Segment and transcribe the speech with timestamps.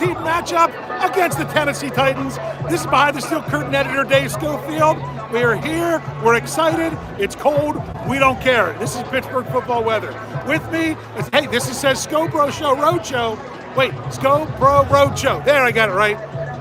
[0.00, 2.38] 15 matchup against the Tennessee Titans.
[2.70, 4.96] This is behind the steel curtain editor Dave Schofield.
[5.30, 6.02] We are here.
[6.24, 6.96] We're excited.
[7.20, 7.76] It's cold.
[8.08, 8.72] We don't care.
[8.78, 10.18] This is Pittsburgh football weather.
[10.48, 13.38] With me is, hey, this is says Scho Bro Show Road Show.
[13.76, 15.42] Wait, Scho Bro Road Show.
[15.44, 16.16] There, I got it right.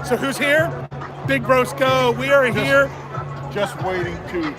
[0.05, 0.89] So who's here?
[1.25, 2.11] Big Bro Sco.
[2.19, 2.91] We are here.
[3.53, 4.53] Just waiting to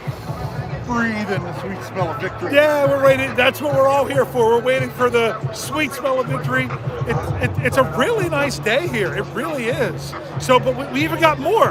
[0.90, 2.52] breathe in the sweet smell of victory.
[2.52, 3.34] Yeah, we're waiting.
[3.36, 4.50] That's what we're all here for.
[4.50, 6.64] We're waiting for the sweet smell of victory.
[7.08, 9.14] It, it, it's a really nice day here.
[9.14, 10.12] It really is.
[10.40, 11.70] So, but we, we even got more.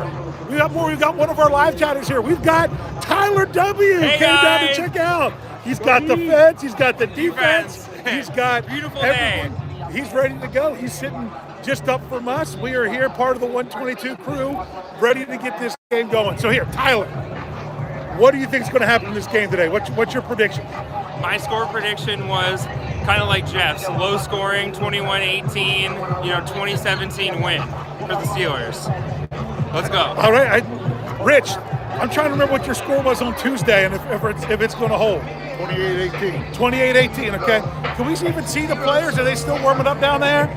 [0.49, 0.87] We got more.
[0.87, 2.21] We've got one of our live chatters here.
[2.21, 2.69] We've got
[3.01, 3.99] Tyler W.
[3.99, 5.33] Hey, came down to check out.
[5.63, 6.61] He's got the fence.
[6.61, 7.85] He's got the defense.
[7.85, 8.09] Defense.
[8.27, 9.91] He's got Beautiful everyone.
[9.91, 10.73] He's ready to go.
[10.75, 11.29] He's sitting
[11.61, 12.55] just up from us.
[12.55, 14.57] We are here, part of the 122 crew,
[15.01, 16.37] ready to get this game going.
[16.37, 17.07] So here, Tyler.
[18.19, 19.69] What do you think is going to happen in this game today?
[19.69, 20.65] What's, what's your prediction?
[21.21, 22.65] My score prediction was
[23.05, 28.89] kind of like Jeff's low scoring 21 18, you know, 2017 win for the Steelers.
[29.73, 29.99] Let's go.
[29.99, 33.95] All right, I, Rich, I'm trying to remember what your score was on Tuesday and
[33.95, 35.21] if, if it's, if it's going to hold.
[35.21, 36.53] 28-18.
[36.55, 37.61] 28-18, okay.
[37.95, 39.17] Can we even see the players?
[39.17, 40.47] Are they still warming up down there?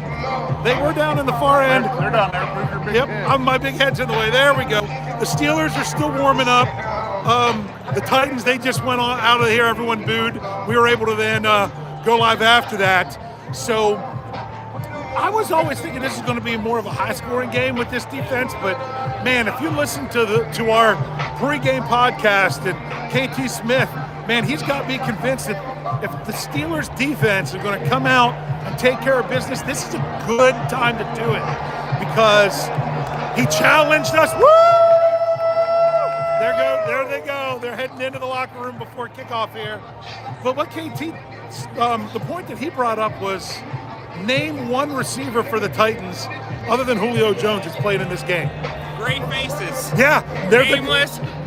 [0.64, 1.84] They were down in the far end.
[1.84, 2.70] They're down there.
[2.70, 3.26] Your big Yep, head.
[3.26, 4.30] I'm, my big head's in the way.
[4.30, 4.80] There we go.
[4.80, 6.91] The Steelers are still warming up.
[7.24, 9.64] Um, the Titans, they just went on, out of here.
[9.64, 10.34] Everyone booed.
[10.68, 13.16] We were able to then uh, go live after that.
[13.54, 13.96] So
[15.22, 17.90] I was always thinking this is going to be more of a high-scoring game with
[17.90, 18.78] this defense, but
[19.22, 20.96] man, if you listen to the to our
[21.36, 22.76] pregame podcast and
[23.12, 23.90] KT Smith,
[24.26, 28.34] man, he's got me convinced that if the Steelers defense are going to come out
[28.66, 31.44] and take care of business, this is a good time to do it
[32.00, 32.66] because
[33.38, 34.32] he challenged us.
[34.40, 34.71] Woo!
[38.42, 39.80] Locker room before kickoff here.
[40.42, 41.14] But what KT,
[41.78, 43.56] um, the point that he brought up was
[44.24, 46.26] name one receiver for the Titans
[46.68, 48.48] other than Julio Jones that's played in this game.
[48.98, 49.92] Great faces.
[49.96, 50.82] Yeah, they're the,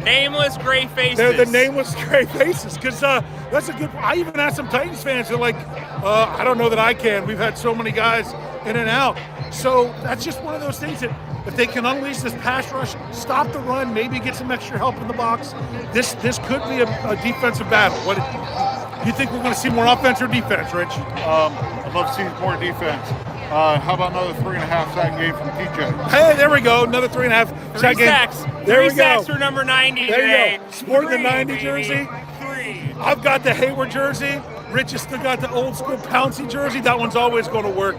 [0.05, 1.17] Nameless, nameless gray faces.
[1.17, 3.21] they're the nameless gray faces because uh,
[3.51, 3.89] that's a good.
[3.95, 5.29] I even asked some Titans fans.
[5.29, 7.25] They're like, uh, I don't know that I can.
[7.25, 8.31] We've had so many guys
[8.67, 9.17] in and out.
[9.53, 11.11] So that's just one of those things that
[11.47, 14.95] if they can unleash this pass rush, stop the run, maybe get some extra help
[14.97, 15.53] in the box,
[15.93, 17.97] this this could be a, a defensive battle.
[17.99, 20.89] What do you think we're going to see more offense or defense, Rich?
[21.25, 23.34] Um, I'd love to see more defense.
[23.51, 26.09] Uh, how about another three and a half sack game from TJ?
[26.09, 26.83] Hey, there we go.
[26.83, 28.07] Another three and a half Three sack game.
[28.07, 28.41] sacks.
[28.65, 29.33] There Three we sacks go.
[29.33, 30.57] for number 90 There you today.
[30.57, 30.71] go.
[30.71, 31.63] Sporting the Three, 90 baby.
[31.63, 32.09] jersey.
[32.39, 32.93] Three.
[32.99, 34.41] I've got the Heyward jersey.
[34.71, 36.81] Rich has still got the old school Pouncey jersey.
[36.81, 37.97] That one's always going to work.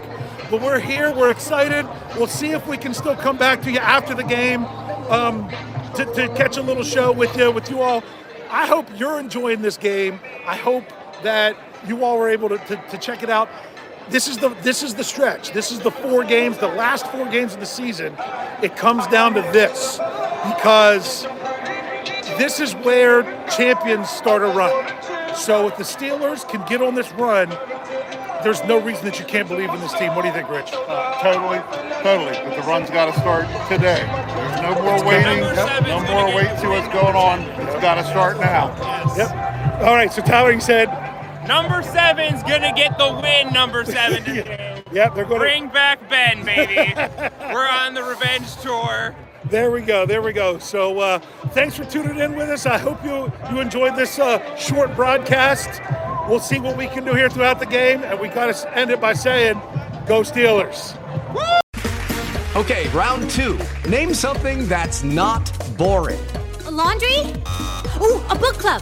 [0.51, 1.13] But we're here.
[1.13, 1.87] We're excited.
[2.17, 4.65] We'll see if we can still come back to you after the game
[5.09, 5.49] um,
[5.95, 8.03] to, to catch a little show with you, with you all.
[8.49, 10.19] I hope you're enjoying this game.
[10.45, 10.83] I hope
[11.23, 11.55] that
[11.87, 13.49] you all were able to, to, to check it out.
[14.09, 15.51] This is the this is the stretch.
[15.51, 18.15] This is the four games, the last four games of the season.
[18.61, 19.97] It comes down to this
[20.55, 21.23] because
[22.37, 24.71] this is where champions start a run.
[25.35, 27.49] So if the Steelers can get on this run,
[28.43, 30.15] there's no reason that you can't believe in this team.
[30.15, 30.69] What do you think, Rich?
[30.71, 31.59] Uh, totally,
[32.01, 32.31] totally.
[32.47, 34.05] But the run's got to start today.
[34.05, 35.41] There's no more waiting.
[35.41, 37.41] Number seven's No more get wait to see what's going on.
[37.67, 38.67] It's got to start now.
[39.17, 39.81] Yep.
[39.81, 40.11] All right.
[40.11, 40.87] So Tyler, you said,
[41.47, 43.53] Number seven's gonna get the win.
[43.53, 44.83] Number seven today.
[44.91, 46.93] Yep, they're going to Bring back Ben, baby.
[47.53, 49.15] We're on the revenge tour.
[49.45, 50.05] There we go.
[50.05, 50.59] There we go.
[50.59, 51.19] So uh,
[51.51, 52.65] thanks for tuning in with us.
[52.65, 55.81] I hope you you enjoyed this uh, short broadcast.
[56.27, 58.91] We'll see what we can do here throughout the game, and we got to end
[58.91, 59.55] it by saying,
[60.05, 60.97] "Go Steelers!"
[62.55, 63.57] Okay, round two.
[63.87, 66.19] Name something that's not boring.
[66.65, 67.21] A laundry?
[68.01, 68.81] Ooh, a book club.